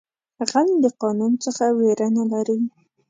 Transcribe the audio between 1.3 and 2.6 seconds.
څخه ویره نه لري